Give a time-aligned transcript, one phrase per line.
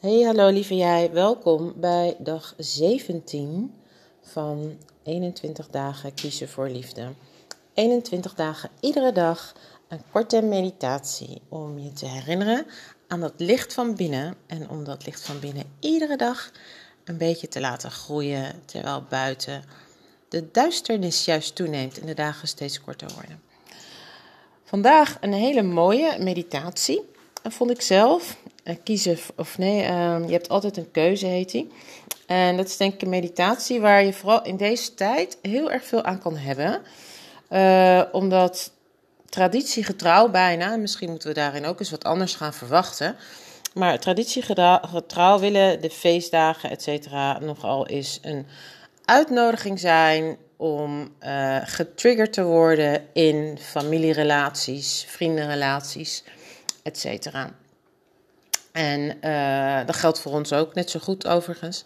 [0.00, 1.10] Hey, hallo lieve jij.
[1.12, 3.74] Welkom bij dag 17
[4.22, 7.12] van 21 dagen kiezen voor liefde.
[7.74, 9.54] 21 dagen iedere dag
[9.88, 12.66] een korte meditatie om je te herinneren
[13.08, 16.50] aan dat licht van binnen en om dat licht van binnen iedere dag
[17.04, 19.64] een beetje te laten groeien terwijl buiten
[20.28, 23.42] de duisternis juist toeneemt en de dagen steeds korter worden.
[24.64, 27.02] Vandaag een hele mooie meditatie,
[27.42, 28.36] vond ik zelf.
[28.68, 31.70] Eh, kiezen of nee, ehm, je hebt altijd een keuze, heet die.
[32.26, 35.84] En dat is denk ik een meditatie waar je vooral in deze tijd heel erg
[35.84, 36.82] veel aan kan hebben.
[37.50, 38.72] Uh, omdat
[39.28, 43.16] traditiegetrouw bijna, misschien moeten we daarin ook eens wat anders gaan verwachten.
[43.74, 48.46] Maar traditiegetrouw willen de feestdagen, et cetera, nogal eens een
[49.04, 56.24] uitnodiging zijn om uh, getriggerd te worden in familierelaties, vriendenrelaties,
[56.82, 57.54] et cetera.
[58.78, 61.84] En uh, dat geldt voor ons ook, net zo goed overigens.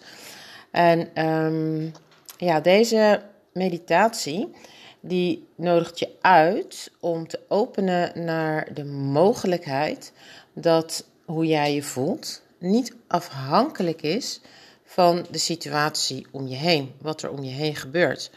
[0.70, 1.92] En um,
[2.36, 3.22] ja, deze
[3.52, 4.50] meditatie
[5.00, 10.12] die nodigt je uit om te openen naar de mogelijkheid
[10.52, 14.40] dat hoe jij je voelt niet afhankelijk is
[14.84, 18.30] van de situatie om je heen, wat er om je heen gebeurt.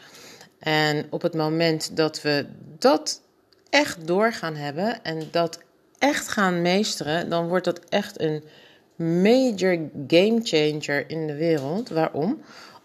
[0.58, 2.46] En op het moment dat we
[2.78, 3.20] dat
[3.70, 5.58] echt door gaan hebben en dat
[6.06, 8.44] echt gaan meesteren, dan wordt dat echt een
[8.96, 11.88] major game changer in de wereld.
[11.88, 12.42] Waarom?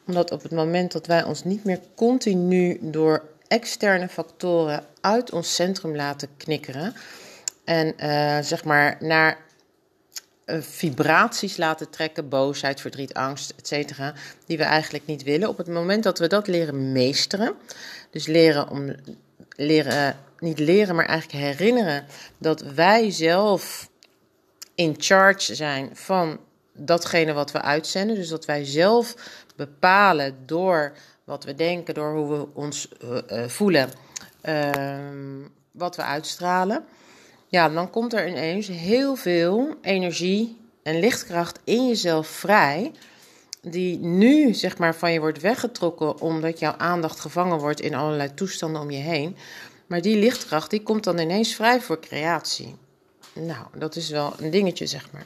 [0.07, 5.55] Omdat op het moment dat wij ons niet meer continu door externe factoren uit ons
[5.55, 6.93] centrum laten knikkeren
[7.65, 9.37] en uh, zeg maar naar
[10.45, 13.97] uh, vibraties laten trekken, boosheid, verdriet, angst, etc.,
[14.45, 15.49] die we eigenlijk niet willen.
[15.49, 17.53] Op het moment dat we dat leren meesteren,
[18.09, 18.95] dus leren om
[19.55, 22.05] leren niet leren, maar eigenlijk herinneren
[22.37, 23.89] dat wij zelf
[24.75, 26.39] in charge zijn van
[26.73, 28.15] datgene wat we uitzenden.
[28.15, 29.15] Dus dat wij zelf
[29.55, 30.93] bepalen door
[31.23, 33.89] wat we denken, door hoe we ons uh, voelen,
[34.43, 34.69] uh,
[35.71, 36.85] wat we uitstralen.
[37.47, 42.91] Ja, dan komt er ineens heel veel energie en lichtkracht in jezelf vrij.
[43.61, 48.33] Die nu zeg maar van je wordt weggetrokken omdat jouw aandacht gevangen wordt in allerlei
[48.33, 49.37] toestanden om je heen.
[49.91, 52.75] Maar die lichtkracht die komt dan ineens vrij voor creatie.
[53.33, 55.25] Nou, dat is wel een dingetje, zeg maar.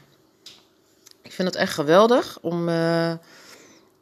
[1.21, 3.13] Ik vind het echt geweldig om uh,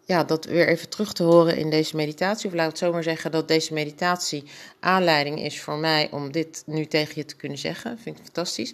[0.06, 2.50] ja, dat weer even terug te horen in deze meditatie.
[2.50, 4.44] Of laat het zomaar zeggen dat deze meditatie
[4.79, 8.00] aanleiding is voor mij om dit nu tegen je te kunnen zeggen.
[8.00, 8.74] Vind ik fantastisch.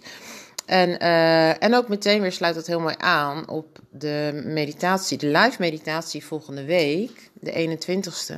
[0.66, 5.26] En, uh, en ook meteen weer sluit het heel mooi aan op de meditatie, de
[5.26, 8.34] live meditatie volgende week, de 21ste.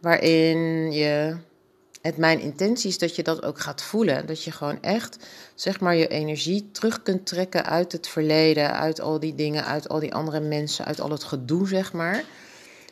[0.00, 1.36] Waarin je
[2.04, 4.26] het mijn intentie is dat je dat ook gaat voelen.
[4.26, 5.16] Dat je gewoon echt,
[5.54, 9.88] zeg maar, je energie terug kunt trekken uit het verleden, uit al die dingen, uit
[9.88, 12.24] al die andere mensen, uit al het gedoe, zeg maar.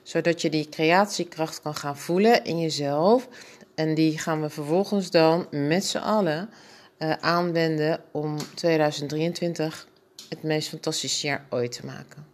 [0.02, 3.28] Zodat je die creatiekracht kan gaan voelen in jezelf.
[3.74, 6.50] En die gaan we vervolgens dan met z'n allen
[6.98, 9.86] uh, aanwenden om 2023
[10.28, 12.26] het meest fantastische jaar ooit te maken.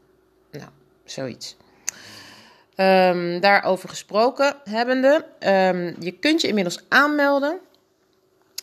[0.51, 0.69] Nou,
[1.05, 1.57] zoiets.
[2.81, 7.59] Um, daarover gesproken hebbende, um, je kunt je inmiddels aanmelden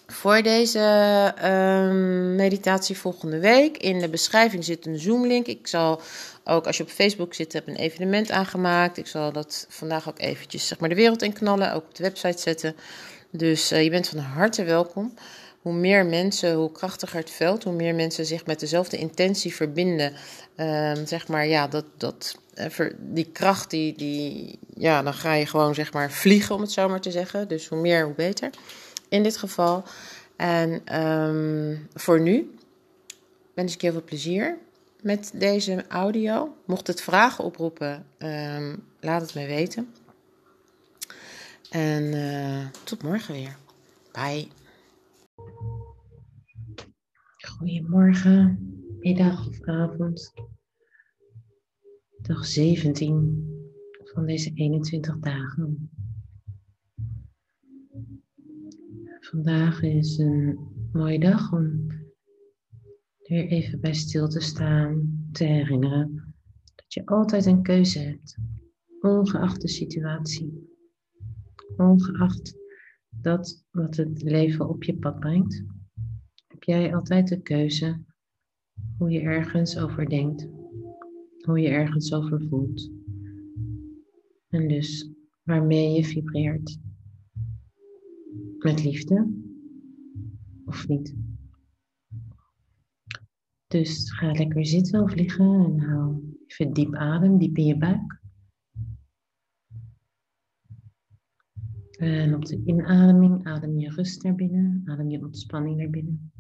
[0.08, 3.78] voor deze um, meditatie volgende week.
[3.78, 5.48] In de beschrijving zit een Zoom-link.
[5.48, 6.02] Ik zal
[6.44, 8.98] ook, als je op Facebook zit, heb een evenement aangemaakt.
[8.98, 12.04] Ik zal dat vandaag ook eventjes zeg maar, de wereld in knallen, ook op de
[12.04, 12.76] website zetten.
[13.32, 15.14] Dus uh, je bent van harte welkom.
[15.66, 20.14] Hoe meer mensen, hoe krachtiger het veld, hoe meer mensen zich met dezelfde intentie verbinden.
[21.06, 22.38] zeg maar, ja, dat, dat
[23.00, 26.90] die kracht, die, die, ja, dan ga je gewoon zeg maar vliegen, om het zo
[26.90, 27.48] maar te zeggen.
[27.48, 28.50] Dus hoe meer, hoe beter
[29.10, 29.84] in dit geval.
[30.36, 32.56] En um, voor nu
[33.54, 34.58] wens ik heel veel plezier
[35.02, 36.56] met deze audio.
[36.66, 39.94] Mocht het vragen oproepen, um, laat het me weten.
[41.70, 43.56] En uh, tot morgen weer.
[44.12, 44.65] Bye.
[47.58, 48.58] Goedemorgen,
[49.00, 50.34] middag of avond.
[52.22, 53.48] Dag 17
[54.04, 55.90] van deze 21 dagen.
[59.20, 60.60] Vandaag is een
[60.92, 61.88] mooie dag om
[63.18, 66.36] weer even bij stil te staan, te herinneren
[66.76, 68.38] dat je altijd een keuze hebt,
[69.00, 70.70] ongeacht de situatie,
[71.78, 72.56] ongeacht
[73.10, 75.64] dat wat het leven op je pad brengt,
[76.66, 78.04] jij altijd de keuze
[78.98, 80.48] hoe je ergens over denkt,
[81.42, 82.92] hoe je ergens over voelt.
[84.48, 85.10] En dus
[85.44, 86.78] waarmee je vibreert.
[88.58, 89.34] Met liefde
[90.66, 91.16] of niet.
[93.68, 98.24] Dus ga lekker zitten of liggen en haal even diep adem, diep in je buik.
[101.96, 106.32] En op de inademing adem je rust naar binnen, adem je ontspanning naar binnen.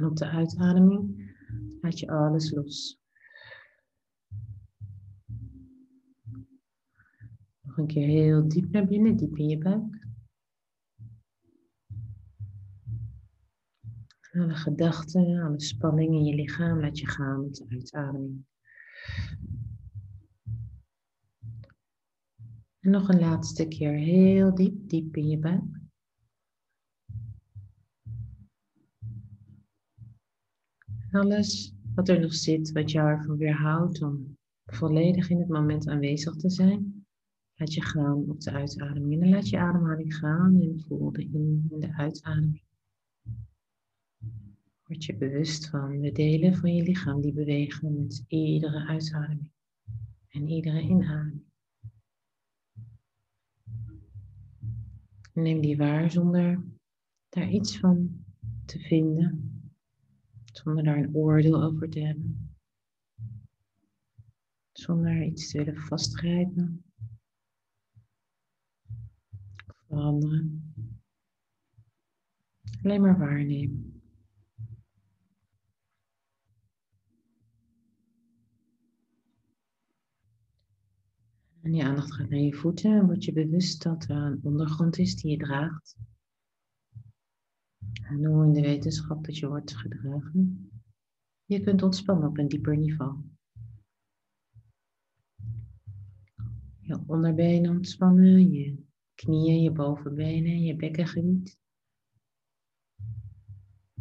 [0.00, 1.32] En op de uitademing
[1.80, 3.00] laat je alles los.
[7.60, 10.08] Nog een keer heel diep naar binnen, diep in je buik.
[14.32, 18.44] Alle gedachten, alle spanning in je lichaam laat je gaan met de uitademing.
[22.78, 25.79] En nog een laatste keer heel diep, diep in je buik.
[31.10, 36.36] Alles wat er nog zit, wat jou ervan weerhoudt om volledig in het moment aanwezig
[36.36, 37.06] te zijn,
[37.54, 39.12] laat je gaan op de uitademing.
[39.12, 42.62] En dan laat je ademhaling gaan en voel de in- en de uitademing.
[44.84, 49.50] Word je bewust van de delen van je lichaam die bewegen met iedere uitademing
[50.28, 51.42] en iedere inademing.
[55.32, 56.62] Neem die waar zonder
[57.28, 58.24] daar iets van
[58.64, 59.49] te vinden,
[60.62, 62.56] zonder daar een oordeel over te hebben,
[64.72, 66.84] zonder iets te willen vastgrijpen
[69.86, 70.74] veranderen.
[72.82, 74.02] Alleen maar waarnemen.
[81.62, 84.98] En je aandacht gaat naar je voeten en word je bewust dat er een ondergrond
[84.98, 85.96] is die je draagt.
[87.92, 90.70] En hoe in de wetenschap dat je wordt gedragen.
[91.44, 93.18] Je kunt ontspannen op een dieper niveau.
[96.80, 98.84] Je onderbenen ontspannen, je
[99.14, 101.58] knieën, je bovenbenen, je bekkengebied.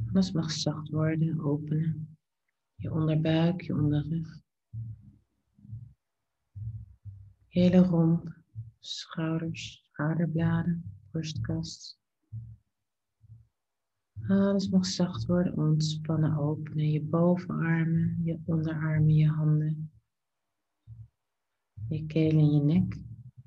[0.06, 2.18] Alles mag zacht worden, openen.
[2.76, 4.42] Je onderbuik, je onderrug.
[7.48, 8.34] Hele romp,
[8.80, 11.99] schouders, schouderbladen, borstkast.
[14.30, 16.92] Alles mag zacht worden, ontspannen, openen.
[16.92, 19.92] Je bovenarmen, je onderarmen, je handen.
[21.88, 23.00] Je keel en je nek.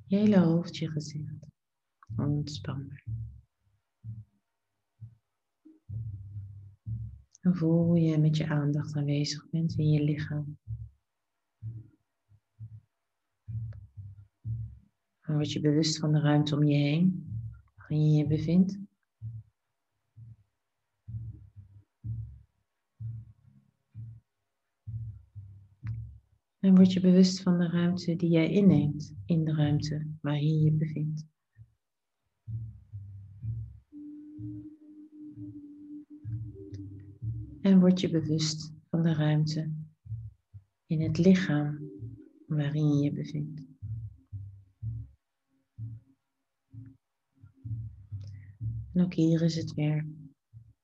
[0.06, 1.46] Je hele hoofd, je gezicht.
[2.16, 3.02] Ontspannen.
[7.40, 10.58] En voel hoe je met je aandacht aanwezig bent in je lichaam.
[15.20, 17.40] Word je bewust van de ruimte om je heen,
[17.76, 18.81] waarin je je bevindt.
[26.82, 31.26] Word je bewust van de ruimte die jij inneemt in de ruimte waarin je bevindt.
[37.60, 39.72] En word je bewust van de ruimte
[40.86, 41.90] in het lichaam
[42.46, 43.66] waarin je je bevindt.
[48.92, 50.06] En ook hier is het weer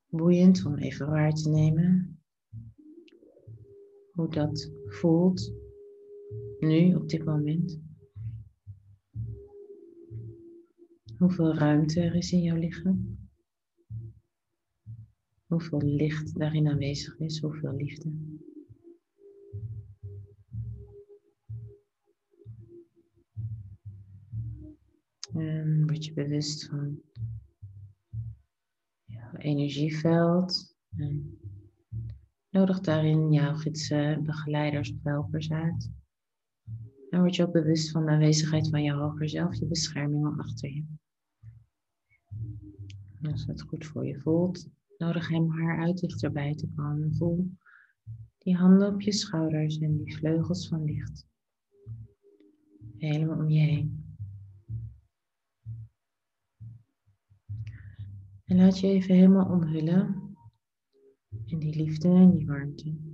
[0.09, 2.21] boeiend om even waar te nemen
[4.12, 5.67] hoe dat voelt
[6.61, 7.81] nu op dit moment.
[11.19, 13.19] Hoeveel ruimte er is in jouw lichaam.
[15.47, 18.12] Hoeveel licht daarin aanwezig is, hoeveel liefde.
[25.33, 27.00] En word je bewust van
[29.05, 30.77] jouw energieveld.
[30.97, 31.38] En
[32.50, 35.91] nodig daarin jouw gidsen, begeleiders of helpers uit.
[37.11, 40.38] En word je ook bewust van de aanwezigheid van je hoger zelf, je bescherming al
[40.38, 40.85] achter je.
[43.23, 47.15] En als het goed voor je voelt, nodig hem haar uit dichterbij te komen.
[47.15, 47.50] Voel
[48.38, 51.27] Die handen op je schouders en die vleugels van licht.
[52.97, 54.17] Helemaal om je heen.
[58.45, 60.37] En laat je even helemaal omhullen
[61.45, 63.08] in die liefde en die warmte.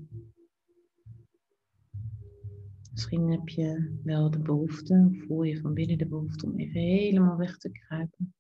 [2.94, 7.36] Misschien heb je wel de behoefte, voel je van binnen de behoefte om even helemaal
[7.36, 8.34] weg te kruipen.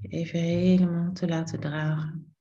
[0.00, 2.34] Even helemaal te laten dragen.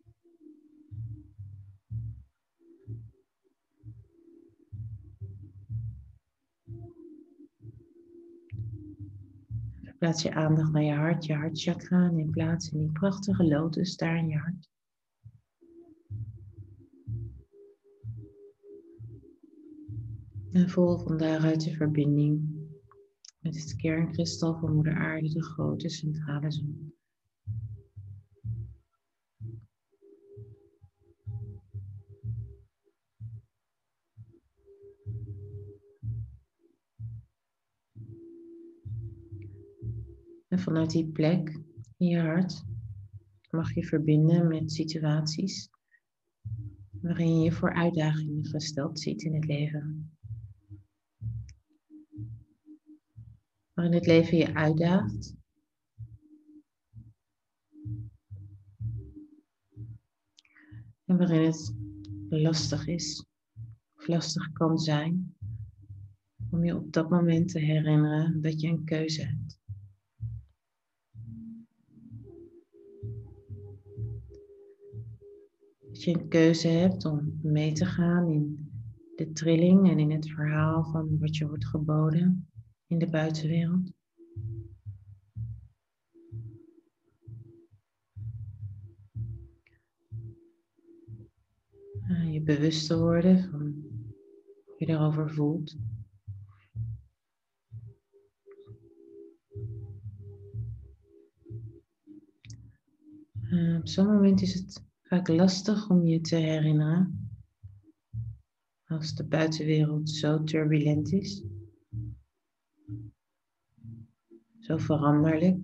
[9.98, 13.96] Plaats je aandacht naar je hart, je hartchakra en in plaats in die prachtige lotus
[13.96, 14.73] daar in je hart.
[20.54, 22.50] En voel van daaruit de verbinding
[23.40, 26.94] met het kernkristal van Moeder Aarde, de grote centrale zon.
[40.48, 41.60] En vanuit die plek
[41.98, 42.64] in je hart
[43.50, 45.70] mag je verbinden met situaties
[47.02, 50.03] waarin je je voor uitdagingen gesteld ziet in het leven.
[53.84, 55.36] Waarin het leven je uitdaagt.
[61.06, 61.74] En waarin het
[62.30, 63.26] lastig is
[63.96, 65.36] of lastig kan zijn
[66.50, 69.60] om je op dat moment te herinneren dat je een keuze hebt.
[75.80, 78.72] Dat je een keuze hebt om mee te gaan in
[79.16, 82.48] de trilling en in het verhaal van wat je wordt geboden
[82.94, 83.92] in de buitenwereld.
[92.32, 93.62] Je bewust te worden van
[94.66, 95.76] hoe je erover voelt.
[103.78, 107.30] op zo'n moment is het vaak lastig om je te herinneren
[108.86, 111.44] als de buitenwereld zo turbulent is.
[114.64, 115.58] Zo veranderlijk.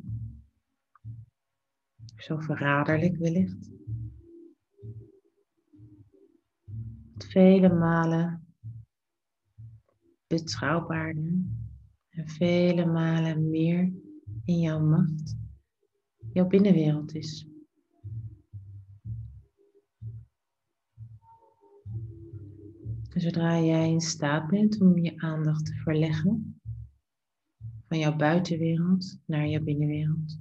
[2.15, 3.71] Zo verraderlijk wellicht.
[7.17, 8.47] Vele malen
[10.27, 11.33] betrouwbaarder
[12.09, 13.93] en vele malen meer
[14.43, 15.37] in jouw macht
[16.33, 17.47] jouw binnenwereld is.
[23.09, 26.58] zodra jij in staat bent om je aandacht te verleggen
[27.89, 30.39] van jouw buitenwereld naar jouw binnenwereld.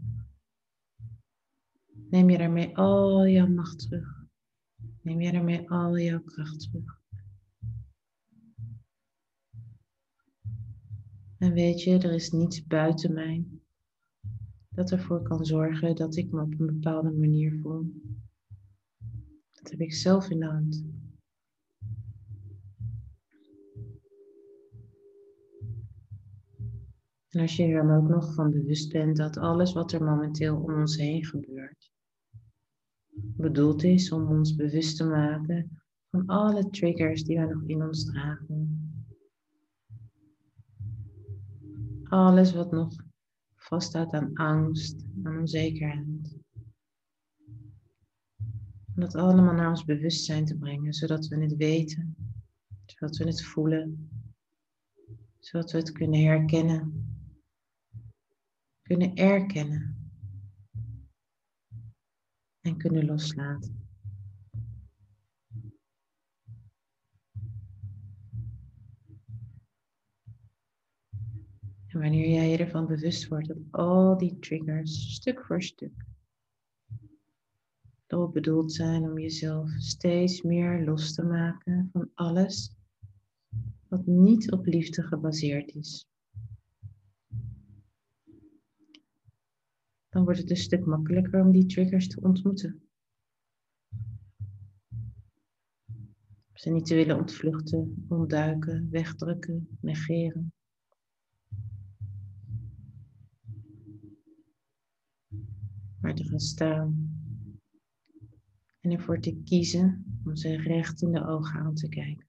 [2.11, 4.27] Neem je daarmee al jouw macht terug.
[5.03, 7.01] Neem je daarmee al jouw kracht terug.
[11.39, 13.47] En weet je, er is niets buiten mij
[14.69, 17.93] dat ervoor kan zorgen dat ik me op een bepaalde manier voel.
[19.51, 20.85] Dat heb ik zelf in de hand.
[27.39, 30.57] En als je er dan ook nog van bewust bent dat alles wat er momenteel
[30.57, 31.93] om ons heen gebeurt,
[33.37, 35.81] bedoeld is om ons bewust te maken
[36.11, 38.93] van alle triggers die wij nog in ons dragen.
[42.03, 42.95] Alles wat nog
[43.57, 46.39] vasthoudt aan angst, aan onzekerheid.
[48.87, 52.17] Om dat allemaal naar ons bewustzijn te brengen, zodat we het weten,
[52.85, 54.11] zodat we het voelen,
[55.39, 57.17] zodat we het kunnen herkennen
[58.89, 60.11] kunnen erkennen
[62.61, 63.87] en kunnen loslaten.
[71.87, 76.07] En wanneer jij je ervan bewust wordt dat al die triggers stuk voor stuk
[78.07, 82.77] erop bedoeld zijn om jezelf steeds meer los te maken van alles
[83.89, 86.09] wat niet op liefde gebaseerd is.
[90.09, 92.83] Dan wordt het een stuk makkelijker om die triggers te ontmoeten.
[96.53, 100.53] Ze niet te willen ontvluchten, ontduiken, wegdrukken, negeren.
[106.01, 107.19] Maar te gaan staan
[108.81, 112.27] en ervoor te kiezen om ze recht in de ogen aan te kijken.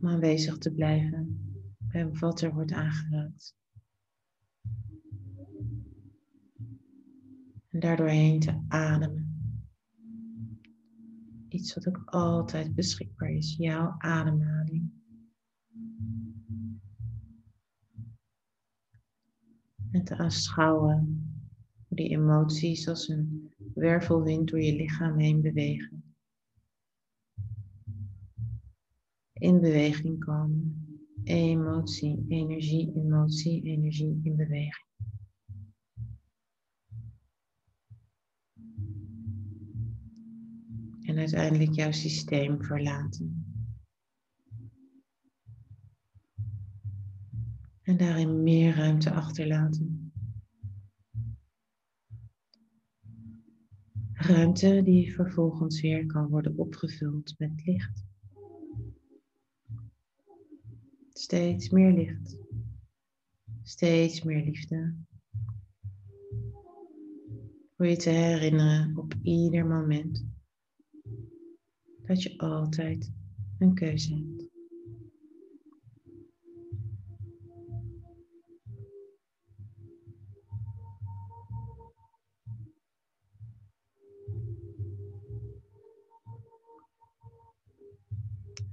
[0.00, 3.54] Om aanwezig te blijven bij wat er wordt aangeraakt.
[7.72, 9.30] En daardoorheen te ademen.
[11.48, 14.90] Iets wat ook altijd beschikbaar is, jouw ademhaling.
[19.90, 21.26] En te aanschouwen
[21.88, 26.04] hoe die emoties als een wervelwind door je lichaam heen bewegen.
[29.32, 30.86] In beweging komen.
[31.24, 34.91] Emotie, energie, emotie, energie in beweging.
[41.12, 43.46] En uiteindelijk jouw systeem verlaten.
[47.82, 50.12] En daarin meer ruimte achterlaten.
[54.12, 58.04] Ruimte die vervolgens weer kan worden opgevuld met licht.
[61.12, 62.36] Steeds meer licht.
[63.62, 64.94] Steeds meer liefde.
[67.76, 70.30] Voor je te herinneren op ieder moment
[72.12, 73.12] dat je altijd
[73.58, 74.50] een keuze hebt.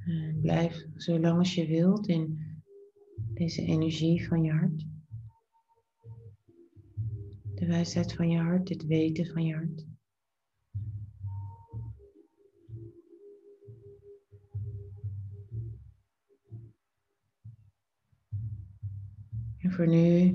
[0.06, 2.40] En blijf zolang als je wilt in
[3.34, 4.86] deze energie van je hart.
[7.56, 9.88] De wijsheid van je hart, het weten van je hart.
[19.70, 20.32] En voor nu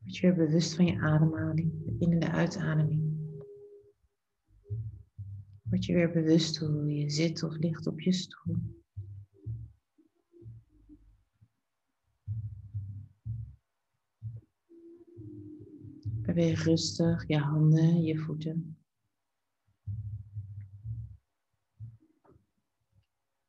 [0.00, 3.12] word je weer bewust van je ademhaling, de in- en de uitademing.
[5.62, 8.56] Word je weer bewust hoe je zit of ligt op je stoel.
[16.02, 18.78] Beweeg rustig je handen, je voeten.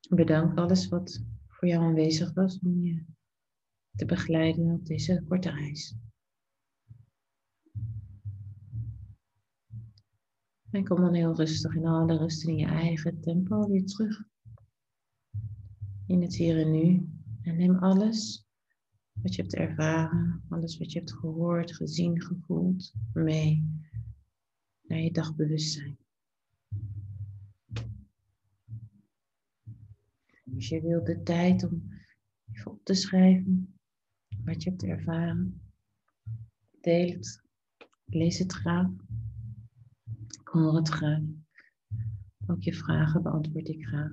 [0.10, 3.06] Bedank alles wat voor jou aanwezig was om je
[3.96, 5.96] te begeleiden op deze korte reis.
[10.72, 14.24] En kom dan heel rustig in alle rust in je eigen tempo weer terug.
[16.08, 17.10] In het hier en nu.
[17.42, 18.46] En neem alles
[19.12, 23.82] wat je hebt ervaren, alles wat je hebt gehoord, gezien, gevoeld, mee
[24.82, 25.98] naar je dagbewustzijn.
[30.56, 31.92] Als je wilt de tijd om
[32.52, 33.75] even op te schrijven
[34.46, 35.62] wat je hebt ervaren,
[36.82, 37.42] deel het,
[38.06, 38.90] lees het graag,
[40.40, 41.22] ik hoor het graag.
[42.48, 44.12] Ook je vragen beantwoord ik graag.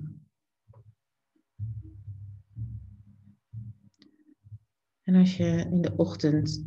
[5.01, 6.65] En als je in de ochtend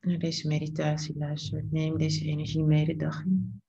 [0.00, 3.62] naar deze meditatie luistert, neem deze energie mee de dag in.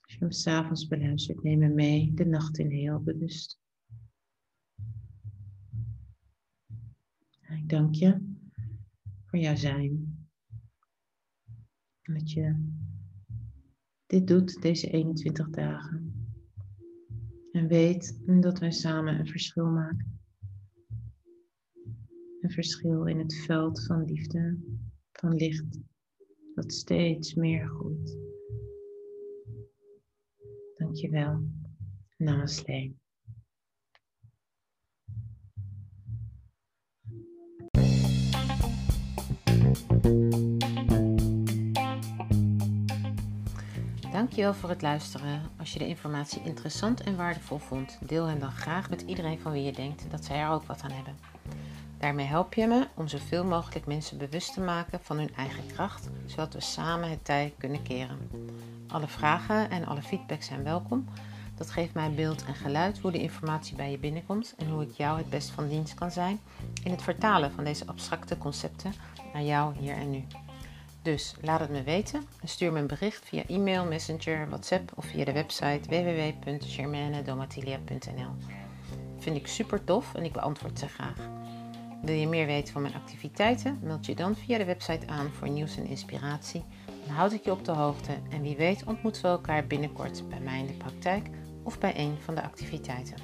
[0.00, 3.62] Als je hem s'avonds beluistert, neem hem mee de nacht in heel bewust.
[7.63, 8.36] Ik dank je
[9.24, 10.18] voor jouw zijn.
[12.02, 12.72] Dat je
[14.06, 16.28] dit doet deze 21 dagen.
[17.52, 20.20] En weet dat wij samen een verschil maken.
[22.40, 24.58] Een verschil in het veld van liefde,
[25.12, 25.78] van licht,
[26.54, 28.18] dat steeds meer groeit.
[30.74, 31.48] Dankjewel.
[32.16, 32.94] Namaste.
[44.12, 45.42] Dankjewel voor het luisteren.
[45.58, 49.52] Als je de informatie interessant en waardevol vond, deel hem dan graag met iedereen van
[49.52, 51.16] wie je denkt dat zij er ook wat aan hebben.
[51.98, 56.08] Daarmee help je me om zoveel mogelijk mensen bewust te maken van hun eigen kracht,
[56.26, 58.18] zodat we samen het tij kunnen keren.
[58.88, 61.08] Alle vragen en alle feedback zijn welkom.
[61.56, 64.90] Dat geeft mij beeld en geluid hoe de informatie bij je binnenkomt en hoe ik
[64.90, 66.40] jou het best van dienst kan zijn
[66.82, 68.92] in het vertalen van deze abstracte concepten
[69.32, 70.24] naar jou hier en nu.
[71.02, 75.04] Dus laat het me weten en stuur me een bericht via e-mail, messenger, WhatsApp of
[75.04, 78.30] via de website www.germanedomatilia.nl.
[79.18, 81.28] Vind ik super tof en ik beantwoord ze graag.
[82.02, 83.78] Wil je meer weten van mijn activiteiten?
[83.82, 86.64] Meld je dan via de website aan voor nieuws en inspiratie.
[87.06, 90.40] Dan houd ik je op de hoogte en wie weet ontmoeten we elkaar binnenkort bij
[90.40, 91.28] mij in de praktijk
[91.64, 93.16] of bij een van de activiteiten.